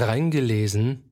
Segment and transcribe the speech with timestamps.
[0.00, 1.04] reingelesen.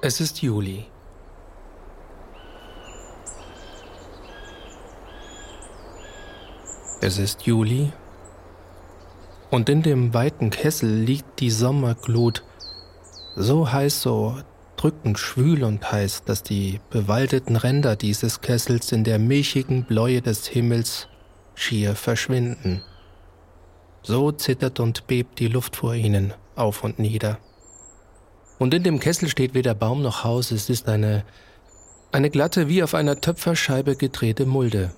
[0.00, 0.86] Es ist Juli.
[7.00, 7.92] Es ist Juli
[9.50, 12.42] und in dem weiten Kessel liegt die Sommerglut,
[13.36, 14.36] so heiß, so
[14.78, 20.46] drückend schwül und heiß, dass die bewaldeten Ränder dieses Kessels in der milchigen Bläue des
[20.46, 21.08] Himmels
[21.54, 22.82] schier verschwinden.
[24.02, 27.38] So zittert und bebt die Luft vor ihnen auf und nieder.
[28.58, 31.24] Und in dem Kessel steht weder Baum noch Haus, es ist eine,
[32.10, 34.92] eine glatte, wie auf einer Töpferscheibe gedrehte Mulde,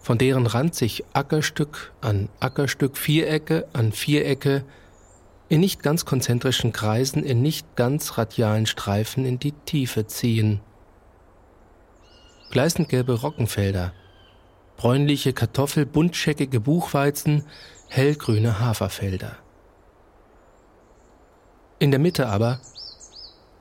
[0.00, 4.64] von deren Rand sich Ackerstück an Ackerstück, Vierecke an Vierecke,
[5.54, 10.58] in nicht ganz konzentrischen Kreisen, in nicht ganz radialen Streifen in die Tiefe ziehen.
[12.50, 13.92] Gleißend gelbe Roggenfelder,
[14.76, 17.44] bräunliche Kartoffel, buntscheckige Buchweizen,
[17.86, 19.36] hellgrüne Haferfelder.
[21.78, 22.58] In der Mitte aber,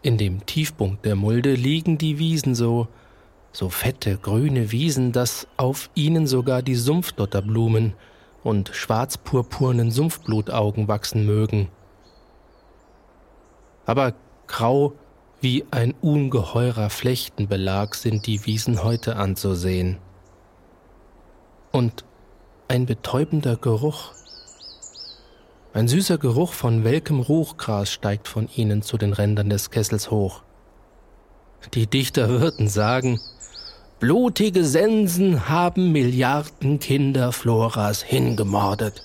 [0.02, 2.88] in dem Tiefpunkt der Mulde, liegen die Wiesen so,
[3.52, 7.94] so fette, grüne Wiesen, dass auf ihnen sogar die Sumpfdotterblumen
[8.44, 11.69] und schwarzpurpurnen Sumpfblutaugen wachsen mögen.
[13.86, 14.14] Aber
[14.48, 14.94] grau
[15.42, 19.98] wie ein ungeheurer Flechtenbelag sind die Wiesen heute anzusehen.
[21.72, 22.06] Und
[22.67, 24.14] ein betäubender Geruch,
[25.73, 30.44] ein süßer Geruch von welkem Ruchgras steigt von ihnen zu den Rändern des Kessels hoch.
[31.73, 33.20] Die Dichter würden sagen,
[34.00, 39.02] blutige Sensen haben Milliarden Kinder Floras hingemordet.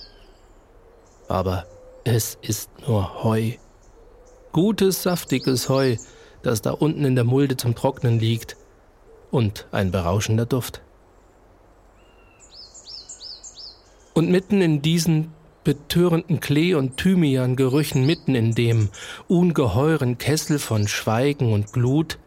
[1.27, 1.65] Aber
[2.03, 3.53] es ist nur Heu
[4.51, 5.97] Gutes, saftiges Heu,
[6.41, 8.57] das da unten in der Mulde zum Trocknen liegt.
[9.31, 10.81] Und ein berauschender Duft.
[14.13, 15.31] Und mitten in diesen
[15.63, 18.89] betörenden Klee- und Thymian-Gerüchen, mitten in dem
[19.27, 22.17] ungeheuren Kessel von Schweigen und Glut,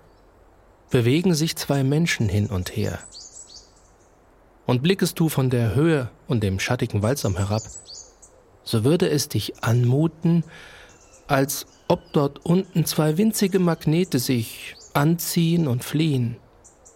[0.91, 3.01] bewegen sich zwei Menschen hin und her.
[4.65, 7.63] Und blickest du von der Höhe und dem schattigen Waldsam herab,
[8.63, 10.45] so würde es dich anmuten,
[11.27, 16.37] als ob dort unten zwei winzige Magnete sich anziehen und fliehen,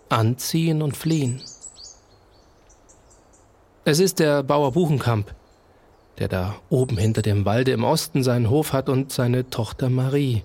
[0.09, 1.43] anziehen und fliehen.
[3.85, 5.35] Es ist der Bauer Buchenkamp,
[6.19, 10.45] der da oben hinter dem Walde im Osten seinen Hof hat und seine Tochter Marie.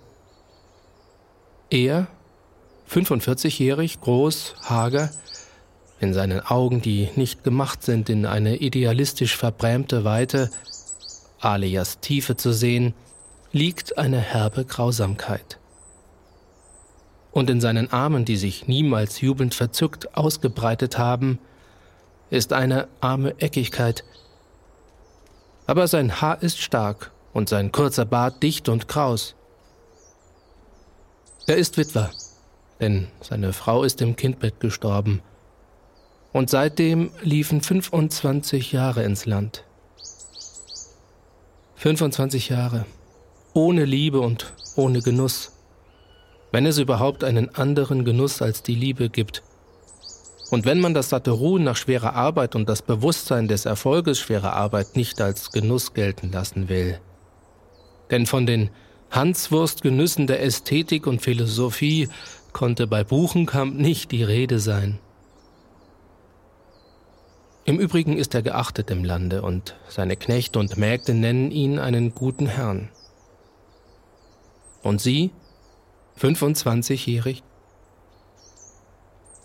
[1.69, 2.07] Er,
[2.89, 5.11] 45-jährig, groß, hager,
[6.01, 10.49] in seinen Augen, die nicht gemacht sind, in eine idealistisch verbrämte Weite,
[11.39, 12.93] alias Tiefe zu sehen,
[13.51, 15.59] liegt eine herbe Grausamkeit.
[17.31, 21.39] Und in seinen Armen, die sich niemals jubelnd verzückt ausgebreitet haben,
[22.29, 24.03] ist eine arme Eckigkeit.
[25.67, 29.35] Aber sein Haar ist stark und sein kurzer Bart dicht und kraus.
[31.47, 32.11] Er ist Witwer,
[32.79, 35.21] denn seine Frau ist im Kindbett gestorben.
[36.33, 39.65] Und seitdem liefen 25 Jahre ins Land.
[41.75, 42.85] 25 Jahre
[43.53, 45.51] ohne Liebe und ohne Genuss,
[46.51, 49.43] wenn es überhaupt einen anderen Genuss als die Liebe gibt.
[50.49, 54.53] Und wenn man das satte Ruhen nach schwerer Arbeit und das Bewusstsein des Erfolges schwerer
[54.53, 56.99] Arbeit nicht als Genuss gelten lassen will.
[58.09, 58.69] Denn von den
[59.11, 62.09] Hanswurstgenüssen der Ästhetik und Philosophie
[62.51, 64.99] konnte bei Buchenkamp nicht die Rede sein.
[67.63, 72.13] Im Übrigen ist er geachtet im Lande und seine Knechte und Mägde nennen ihn einen
[72.15, 72.89] guten Herrn.
[74.83, 75.31] Und Sie?
[76.19, 77.43] 25-jährig?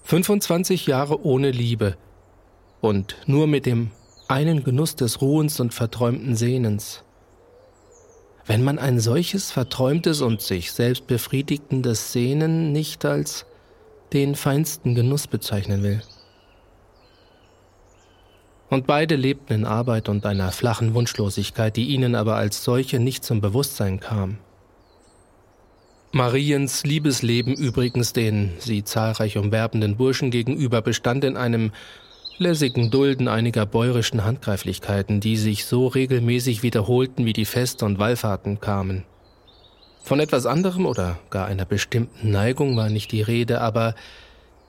[0.05, 1.97] 25 Jahre ohne Liebe
[2.81, 3.91] und nur mit dem
[4.29, 7.03] einen Genuss des Ruhens und verträumten Sehnens.
[8.45, 13.47] Wenn man ein solches verträumtes und sich selbst befriedigendes Sehnen nicht als
[14.13, 16.01] den feinsten Genuss bezeichnen will.
[18.69, 23.25] Und beide lebten in Arbeit und einer flachen Wunschlosigkeit, die ihnen aber als solche nicht
[23.25, 24.39] zum Bewusstsein kam.
[26.13, 31.73] Mariens Liebesleben übrigens den sie zahlreich umwerbenden Burschen gegenüber bestand in einem
[32.39, 38.61] lässigen Dulden einiger bäuerischen Handgreiflichkeiten, die sich so regelmäßig wiederholten, wie die Feste und Wallfahrten
[38.61, 39.05] kamen.
[40.03, 43.95] Von etwas anderem oder gar einer bestimmten Neigung war nicht die Rede, aber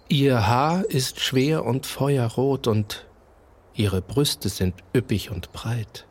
[0.10, 3.06] ihr Haar ist schwer und feuerrot und
[3.76, 6.07] ihre Brüste sind üppig und breit.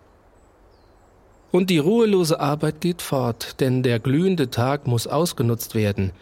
[1.56, 6.12] Und die ruhelose Arbeit geht fort, denn der glühende Tag muss ausgenutzt werden.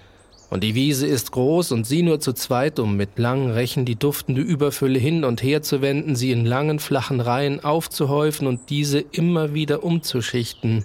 [0.49, 3.97] Und die Wiese ist groß und sie nur zu zweit, um mit langen Rechen die
[3.97, 9.01] duftende Überfülle hin und her zu wenden, sie in langen, flachen Reihen aufzuhäufen und diese
[9.01, 10.85] immer wieder umzuschichten,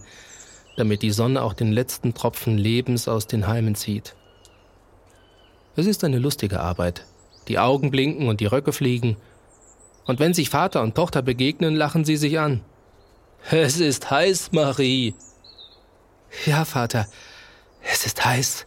[0.77, 4.15] damit die Sonne auch den letzten Tropfen Lebens aus den Halmen zieht.
[5.75, 7.05] Es ist eine lustige Arbeit.
[7.49, 9.15] Die Augen blinken und die Röcke fliegen.
[10.07, 12.61] Und wenn sich Vater und Tochter begegnen, lachen sie sich an.
[13.50, 15.15] Es ist heiß, Marie.
[16.45, 17.07] Ja, Vater,
[17.81, 18.65] es ist heiß.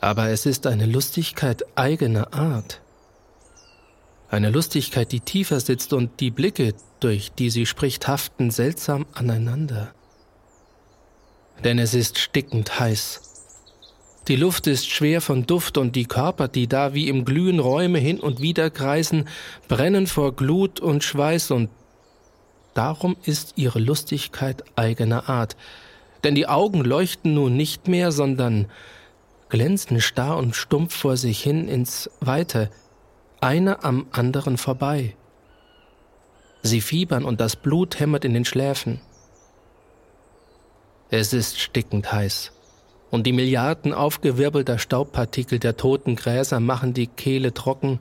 [0.00, 2.80] Aber es ist eine Lustigkeit eigener Art.
[4.30, 9.92] Eine Lustigkeit, die tiefer sitzt und die Blicke, durch die sie spricht, haften seltsam aneinander.
[11.64, 13.22] Denn es ist stickend heiß.
[14.28, 17.98] Die Luft ist schwer von Duft und die Körper, die da wie im Glühen Räume
[17.98, 19.26] hin und wieder kreisen,
[19.66, 21.70] brennen vor Glut und Schweiß und
[22.74, 25.56] darum ist ihre Lustigkeit eigener Art.
[26.24, 28.66] Denn die Augen leuchten nun nicht mehr, sondern
[29.48, 32.70] glänzen starr und stumpf vor sich hin ins Weite,
[33.40, 35.14] einer am anderen vorbei.
[36.62, 39.00] Sie fiebern und das Blut hämmert in den Schläfen.
[41.10, 42.52] Es ist stickend heiß,
[43.10, 48.00] und die Milliarden aufgewirbelter Staubpartikel der toten Gräser machen die Kehle trocken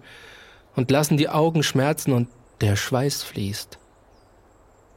[0.76, 2.28] und lassen die Augen schmerzen und
[2.62, 3.78] der Schweiß fließt.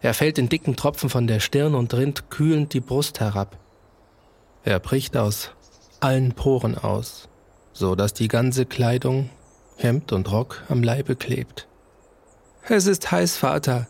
[0.02, 3.58] Er fällt in dicken Tropfen von der Stirn und rinnt kühlend die Brust herab.
[4.64, 5.50] Er bricht aus
[6.00, 7.28] allen Poren aus,
[7.72, 9.30] so dass die ganze Kleidung,
[9.76, 11.68] Hemd und Rock am Leibe klebt.
[12.68, 13.86] Es ist heiß, Vater.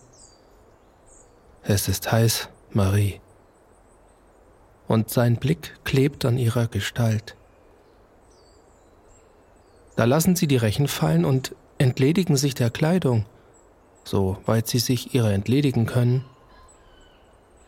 [1.62, 3.20] Es ist heiß, Marie.
[4.88, 7.36] Und sein Blick klebt an ihrer Gestalt.
[9.96, 13.26] Da lassen sie die Rechen fallen und entledigen sich der Kleidung,
[14.10, 16.24] soweit sie sich ihrer entledigen können,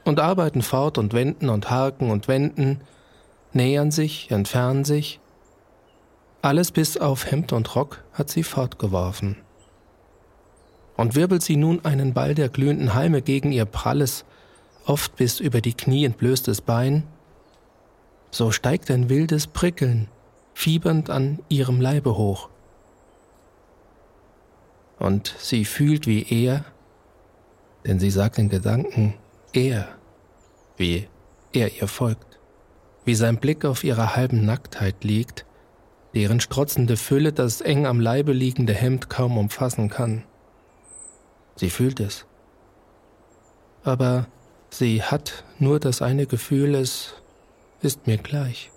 [0.05, 2.81] und arbeiten fort und wenden und harken und wenden,
[3.53, 5.21] nähern sich, entfernen sich.
[6.43, 9.37] Alles bis auf Hemd und Rock hat sie fortgeworfen.
[10.97, 14.25] Und wirbelt sie nun einen Ball der glühenden Halme gegen ihr pralles,
[14.85, 17.05] oft bis über die Knie entblößtes Bein,
[18.33, 20.09] so steigt ein wildes Prickeln,
[20.55, 22.49] fiebernd an ihrem Leibe hoch.
[25.03, 26.65] Und sie fühlt wie er,
[27.87, 29.15] denn sie sagt in Gedanken
[29.53, 29.89] er,
[30.77, 31.09] wie
[31.53, 32.33] er ihr folgt
[33.05, 35.45] wie sein Blick auf ihre halben Nacktheit liegt,
[36.15, 40.25] deren strotzende Fülle das eng am Leibe liegende Hemd kaum umfassen kann.
[41.57, 42.27] Sie fühlt es.
[43.83, 44.27] Aber
[44.71, 47.15] sie hat nur das eine Gefühl, es
[47.81, 48.71] ist mir gleich.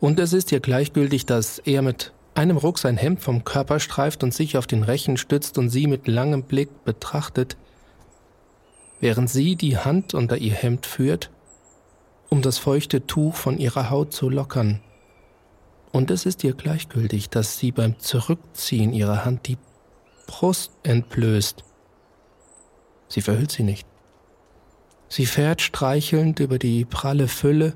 [0.00, 4.22] Und es ist ihr gleichgültig, dass er mit einem Ruck sein Hemd vom Körper streift
[4.22, 7.56] und sich auf den Rechen stützt und sie mit langem Blick betrachtet,
[9.00, 11.30] während sie die Hand unter ihr Hemd führt
[12.28, 14.80] um das feuchte Tuch von ihrer Haut zu lockern.
[15.92, 19.56] Und es ist ihr gleichgültig, dass sie beim Zurückziehen ihrer Hand die
[20.26, 21.64] Brust entblößt.
[23.08, 23.86] Sie verhüllt sie nicht.
[25.08, 27.72] Sie fährt streichelnd über die pralle Fülle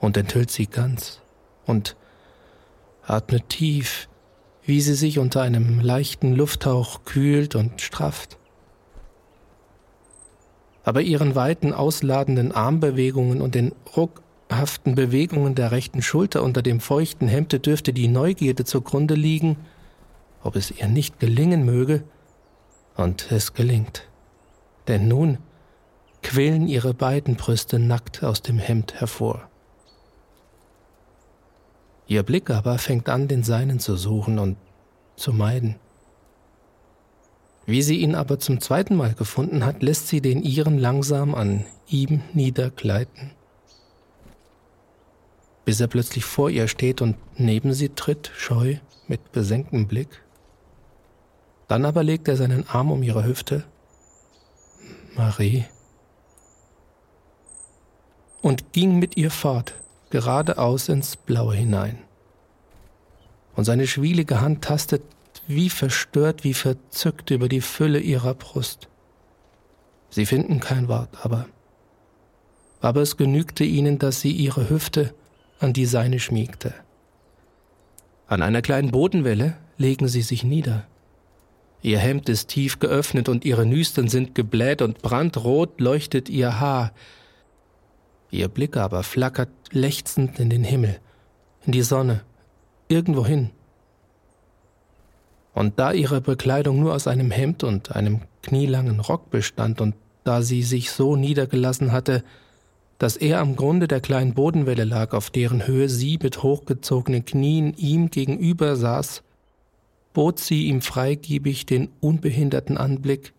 [0.00, 1.20] und enthüllt sie ganz
[1.64, 1.96] und
[3.06, 4.08] atmet tief,
[4.64, 8.38] wie sie sich unter einem leichten Lufthauch kühlt und strafft
[10.84, 17.26] aber ihren weiten, ausladenden Armbewegungen und den ruckhaften Bewegungen der rechten Schulter unter dem feuchten
[17.26, 19.56] Hemde dürfte die Neugierde zugrunde liegen,
[20.42, 22.04] ob es ihr nicht gelingen möge,
[22.96, 24.06] und es gelingt.
[24.86, 25.38] Denn nun
[26.22, 29.48] quillen ihre beiden Brüste nackt aus dem Hemd hervor.
[32.06, 34.56] Ihr Blick aber fängt an, den seinen zu suchen und
[35.16, 35.76] zu meiden.
[37.66, 41.64] Wie sie ihn aber zum zweiten Mal gefunden hat, lässt sie den ihren langsam an
[41.88, 43.30] ihm niedergleiten,
[45.64, 48.76] bis er plötzlich vor ihr steht und neben sie tritt, scheu,
[49.08, 50.22] mit besenktem Blick.
[51.68, 53.64] Dann aber legt er seinen Arm um ihre Hüfte.
[55.16, 55.64] Marie.
[58.42, 59.74] Und ging mit ihr fort,
[60.14, 61.98] geradeaus ins Blaue hinein.
[63.56, 65.02] Und seine schwielige Hand tastet
[65.48, 68.86] wie verstört, wie verzückt über die Fülle ihrer Brust.
[70.10, 71.46] Sie finden kein Wort, aber
[72.80, 75.14] aber es genügte ihnen, dass sie ihre Hüfte
[75.58, 76.74] an die seine schmiegte.
[78.28, 80.86] An einer kleinen Bodenwelle legen sie sich nieder.
[81.82, 86.92] Ihr Hemd ist tief geöffnet und ihre Nüstern sind gebläht und brandrot leuchtet ihr Haar.
[88.34, 90.98] Ihr Blick aber flackert lechzend in den Himmel,
[91.64, 92.22] in die Sonne,
[92.88, 93.50] irgendwohin,
[95.52, 100.42] und da ihre Bekleidung nur aus einem Hemd und einem knielangen Rock bestand und da
[100.42, 102.24] sie sich so niedergelassen hatte,
[102.98, 107.72] dass er am Grunde der kleinen Bodenwelle lag, auf deren Höhe sie mit hochgezogenen Knien
[107.76, 109.22] ihm gegenüber saß,
[110.12, 113.32] bot sie ihm freigebig den unbehinderten Anblick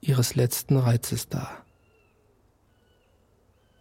[0.00, 1.65] ihres letzten Reizes dar.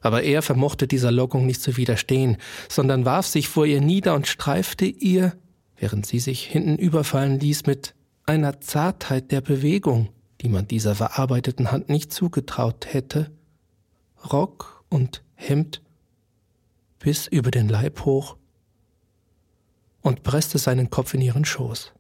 [0.05, 2.37] Aber er vermochte dieser Lockung nicht zu widerstehen,
[2.69, 5.33] sondern warf sich vor ihr nieder und streifte ihr,
[5.77, 7.95] während sie sich hinten überfallen ließ, mit
[8.27, 10.09] einer Zartheit der Bewegung,
[10.41, 13.31] die man dieser verarbeiteten Hand nicht zugetraut hätte,
[14.31, 15.81] Rock und Hemd
[16.99, 18.37] bis über den Leib hoch
[20.01, 21.94] und presste seinen Kopf in ihren Schoß.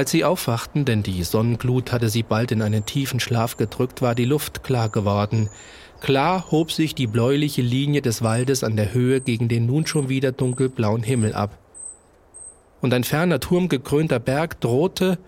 [0.00, 4.14] Als sie aufwachten, denn die Sonnenglut hatte sie bald in einen tiefen Schlaf gedrückt, war
[4.14, 5.50] die Luft klar geworden.
[6.00, 10.08] Klar hob sich die bläuliche Linie des Waldes an der Höhe gegen den nun schon
[10.08, 11.58] wieder dunkelblauen Himmel ab.
[12.80, 15.18] Und ein ferner turmgekrönter Berg drohte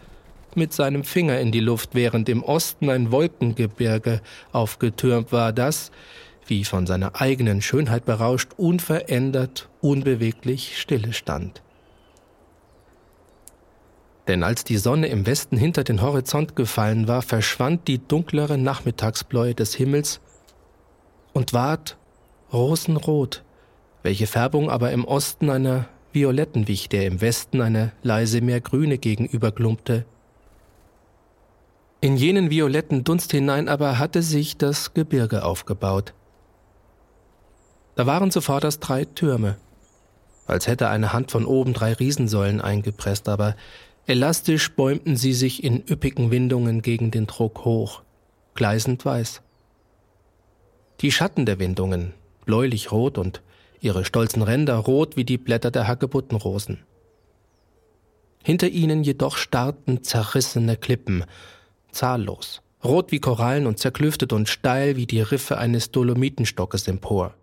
[0.55, 5.91] mit seinem Finger in die Luft, während im Osten ein Wolkengebirge aufgetürmt war, das,
[6.47, 11.61] wie von seiner eigenen Schönheit berauscht, unverändert, unbeweglich stille stand.
[14.29, 19.55] Denn als die Sonne im Westen hinter den Horizont gefallen war, verschwand die dunklere Nachmittagsbläue
[19.55, 20.21] des Himmels
[21.33, 21.97] und ward
[22.53, 23.43] rosenrot,
[24.03, 30.05] welche Färbung aber im Osten einer violetten wich, der im Westen eine leise Meergrüne gegenüberglumpte.
[32.01, 36.13] In jenen violetten Dunst hinein aber hatte sich das Gebirge aufgebaut.
[37.95, 39.57] Da waren zuvorderst drei Türme,
[40.47, 43.55] als hätte eine Hand von oben drei Riesensäulen eingepresst, aber
[44.07, 48.03] Elastisch bäumten sie sich in üppigen Windungen gegen den Druck hoch,
[48.55, 49.43] gleißend weiß.
[51.01, 52.13] Die Schatten der Windungen,
[52.45, 53.43] bläulich rot und
[53.81, 56.81] ihre stolzen Ränder rot wie die Blätter der Hagebuttenrosen.
[58.43, 61.25] Hinter ihnen jedoch starrten zerrissene Klippen,
[61.93, 67.35] zahllos, rot wie Korallen und zerklüftet und steil wie die Riffe eines Dolomitenstockes empor.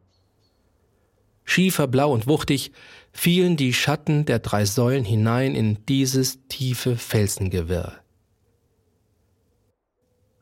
[1.49, 2.71] Schieferblau und wuchtig
[3.11, 7.93] fielen die Schatten der drei Säulen hinein in dieses tiefe Felsengewirr.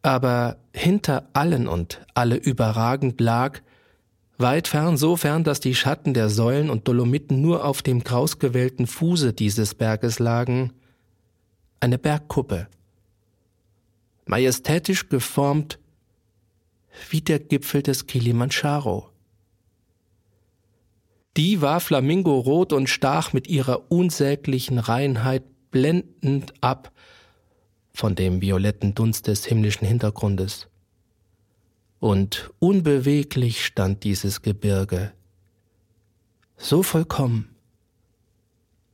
[0.02, 3.62] Aber hinter allen und alle überragend lag,
[4.38, 8.86] weit fern, so fern, dass die Schatten der Säulen und Dolomiten nur auf dem krausgewellten
[8.86, 10.74] Fuße dieses Berges lagen,
[11.80, 12.68] eine Bergkuppe,
[14.26, 15.80] majestätisch geformt
[17.10, 19.10] wie der Gipfel des Kilimanjaro.
[21.38, 26.92] Die war flamingorot und stach mit ihrer unsäglichen Reinheit blendend ab
[27.94, 30.68] von dem violetten Dunst des himmlischen Hintergrundes.
[32.00, 35.14] Und unbeweglich stand dieses Gebirge,
[36.58, 37.56] so vollkommen,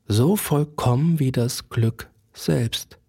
[0.07, 3.00] so vollkommen wie das Glück selbst.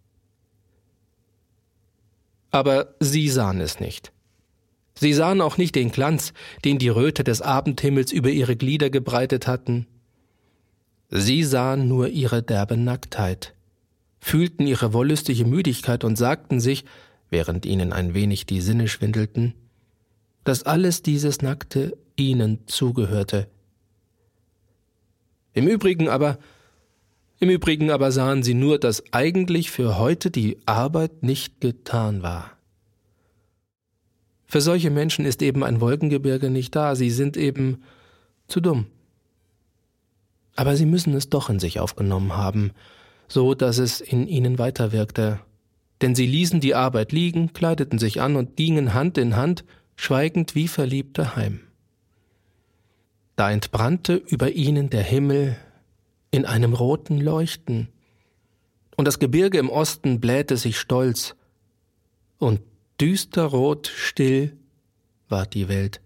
[2.52, 4.13] Aber sie sahen es nicht.
[4.94, 6.32] Sie sahen auch nicht den Glanz,
[6.64, 9.86] den die Röte des Abendhimmels über ihre Glieder gebreitet hatten.
[11.10, 13.54] Sie sahen nur ihre derbe Nacktheit,
[14.20, 16.84] fühlten ihre wollüstige Müdigkeit und sagten sich,
[17.30, 19.54] während ihnen ein wenig die Sinne schwindelten,
[20.44, 23.48] dass alles dieses Nackte ihnen zugehörte.
[25.52, 26.38] Im Übrigen aber,
[27.38, 32.54] im Übrigen aber sahen sie nur, dass eigentlich für heute die Arbeit nicht getan war.
[34.54, 37.82] Für solche Menschen ist eben ein Wolkengebirge nicht da, sie sind eben
[38.46, 38.86] zu dumm.
[40.54, 42.70] Aber sie müssen es doch in sich aufgenommen haben,
[43.26, 45.40] so dass es in ihnen weiterwirkte.
[46.02, 49.64] Denn sie ließen die Arbeit liegen, kleideten sich an und gingen Hand in Hand,
[49.96, 51.58] schweigend wie Verliebte heim.
[53.34, 55.56] Da entbrannte über ihnen der Himmel
[56.30, 57.88] in einem roten Leuchten,
[58.96, 61.34] und das Gebirge im Osten blähte sich stolz,
[62.38, 62.60] und
[63.00, 64.56] Düsterrot, still
[65.28, 66.00] war die Welt.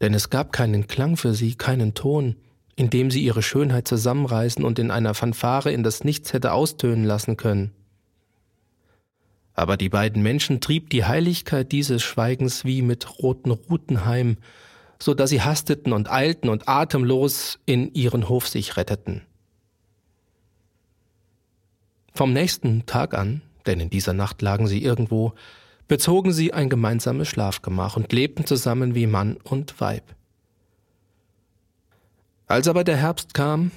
[0.00, 2.36] Denn es gab keinen Klang für sie, keinen Ton,
[2.76, 7.04] in dem sie ihre Schönheit zusammenreißen und in einer Fanfare in das Nichts hätte austönen
[7.04, 7.72] lassen können.
[9.54, 14.38] Aber die beiden Menschen trieb die Heiligkeit dieses Schweigens wie mit roten Ruten heim,
[14.98, 19.22] so dass sie hasteten und eilten und atemlos in ihren Hof sich retteten.
[22.12, 25.34] Vom nächsten Tag an denn in dieser Nacht lagen sie irgendwo,
[25.88, 30.14] bezogen sie ein gemeinsames Schlafgemach und lebten zusammen wie Mann und Weib.
[32.46, 33.70] Als aber der Herbst kam,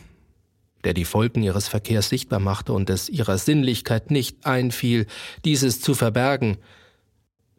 [0.84, 5.08] der die Folgen ihres Verkehrs sichtbar machte und es ihrer Sinnlichkeit nicht einfiel,
[5.44, 6.58] dieses zu verbergen,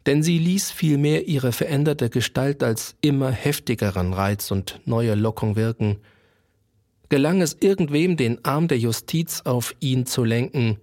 [0.05, 5.97] denn sie ließ vielmehr ihre veränderte Gestalt als immer heftigeren Reiz und neue Lockung wirken.
[7.09, 10.77] Gelang es irgendwem, den Arm der Justiz auf ihn zu lenken,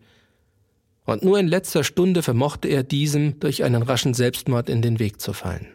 [1.07, 5.21] und nur in letzter Stunde vermochte er diesem durch einen raschen Selbstmord in den Weg
[5.21, 5.69] zu fallen.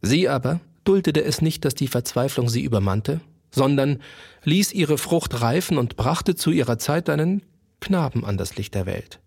[0.00, 3.20] Sie aber duldete es nicht, dass die Verzweiflung sie übermannte,
[3.50, 4.00] sondern
[4.44, 7.42] ließ ihre Frucht reifen und brachte zu ihrer Zeit einen
[7.80, 9.20] Knaben an das Licht der Welt.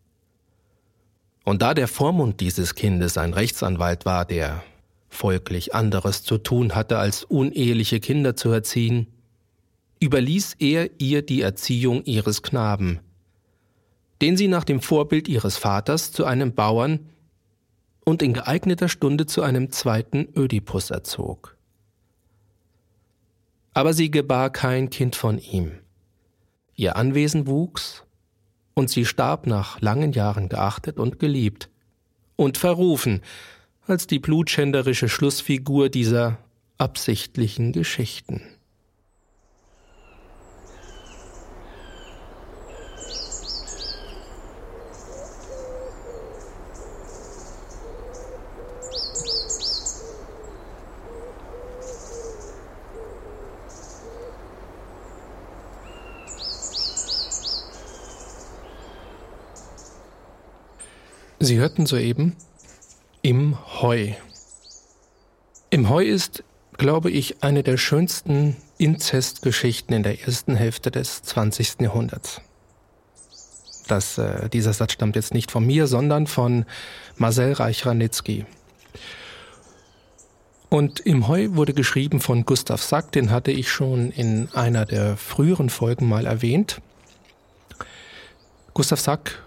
[1.43, 4.63] Und da der Vormund dieses Kindes ein Rechtsanwalt war, der
[5.09, 9.07] folglich anderes zu tun hatte, als uneheliche Kinder zu erziehen,
[9.99, 12.99] überließ er ihr die Erziehung ihres Knaben,
[14.21, 17.09] den sie nach dem Vorbild ihres Vaters zu einem Bauern
[18.05, 21.57] und in geeigneter Stunde zu einem zweiten Ödipus erzog.
[23.73, 25.71] Aber sie gebar kein Kind von ihm.
[26.75, 28.03] Ihr Anwesen wuchs,
[28.73, 31.69] und sie starb nach langen Jahren geachtet und geliebt
[32.35, 33.21] und verrufen
[33.85, 36.37] als die blutschänderische Schlussfigur dieser
[36.77, 38.41] absichtlichen Geschichten.
[61.43, 62.35] Sie hörten soeben
[63.23, 64.11] Im Heu.
[65.71, 66.43] Im Heu ist,
[66.77, 71.81] glaube ich, eine der schönsten Inzestgeschichten in der ersten Hälfte des 20.
[71.81, 72.41] Jahrhunderts.
[73.87, 76.65] Das, äh, dieser Satz stammt jetzt nicht von mir, sondern von
[77.17, 78.45] Marcel Reich-Ranitzky.
[80.69, 85.17] Und im Heu wurde geschrieben von Gustav Sack, den hatte ich schon in einer der
[85.17, 86.83] früheren Folgen mal erwähnt.
[88.75, 89.41] Gustav Sack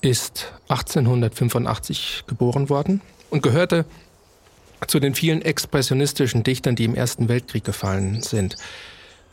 [0.00, 3.00] ist 1885 geboren worden
[3.30, 3.84] und gehörte
[4.86, 8.56] zu den vielen expressionistischen Dichtern, die im Ersten Weltkrieg gefallen sind.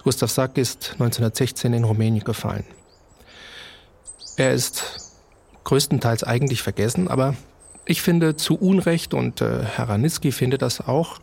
[0.04, 2.66] Gustav Sack ist 1916 in Rumänien gefallen.
[4.38, 5.14] Er ist
[5.64, 7.36] größtenteils eigentlich vergessen, aber
[7.86, 11.20] ich finde zu Unrecht und äh, Herr Ranitzky findet das auch.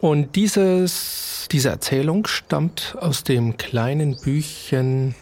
[0.00, 5.14] Und dieses, diese Erzählung stammt aus dem kleinen Büchchen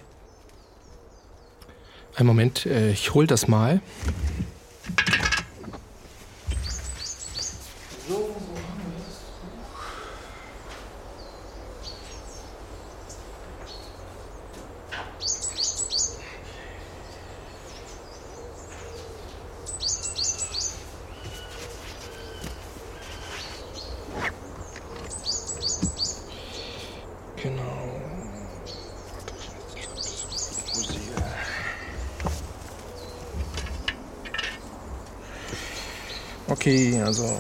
[2.19, 3.81] ein Moment, äh, ich hol das mal.
[36.51, 37.39] Okay, also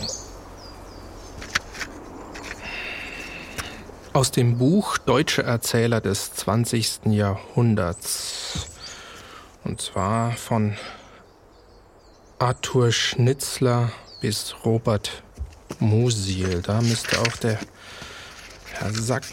[4.12, 7.06] aus dem Buch Deutsche Erzähler des 20.
[7.06, 8.66] Jahrhunderts.
[9.64, 10.76] Und zwar von
[12.38, 15.22] Arthur Schnitzler bis Robert
[15.78, 16.60] Musil.
[16.60, 17.58] Da müsste auch der
[18.72, 19.24] Herr Sack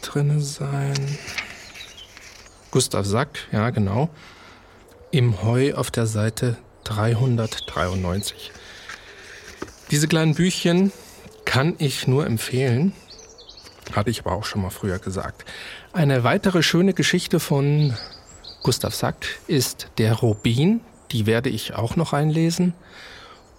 [0.00, 1.18] drin sein.
[2.70, 4.08] Gustav Sack, ja genau.
[5.10, 8.52] Im Heu auf der Seite 393.
[9.90, 10.92] Diese kleinen Büchchen
[11.44, 12.92] kann ich nur empfehlen.
[13.92, 15.46] Hatte ich aber auch schon mal früher gesagt.
[15.94, 17.96] Eine weitere schöne Geschichte von
[18.62, 20.80] Gustav Sack ist Der Rubin.
[21.10, 22.74] Die werde ich auch noch einlesen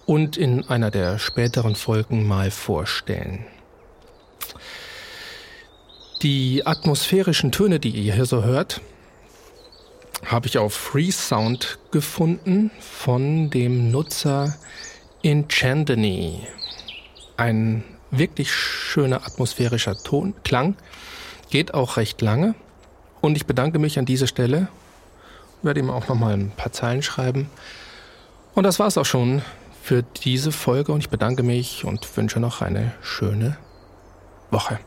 [0.06, 3.44] und in einer der späteren Folgen mal vorstellen.
[6.22, 8.80] Die atmosphärischen Töne, die ihr hier so hört,
[10.26, 14.56] habe ich auf Free Sound gefunden von dem Nutzer
[15.22, 16.46] in Chandani.
[17.36, 20.76] Ein wirklich schöner atmosphärischer Ton, Klang.
[21.50, 22.54] Geht auch recht lange.
[23.20, 24.68] Und ich bedanke mich an dieser Stelle.
[25.62, 27.50] Werde ihm auch noch mal ein paar Zeilen schreiben.
[28.54, 29.42] Und das war's auch schon
[29.82, 30.92] für diese Folge.
[30.92, 33.56] Und ich bedanke mich und wünsche noch eine schöne
[34.50, 34.78] Woche.